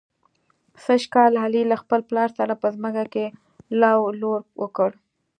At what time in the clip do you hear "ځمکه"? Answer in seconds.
2.75-3.03